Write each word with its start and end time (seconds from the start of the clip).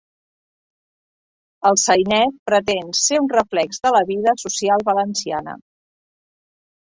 El 1.69 1.77
sainet 1.81 2.39
pretén 2.51 2.89
ser 3.01 3.19
un 3.25 3.29
reflex 3.35 3.83
de 3.83 3.91
la 3.97 4.03
vida 4.09 4.33
social 4.45 4.87
valenciana. 4.89 5.53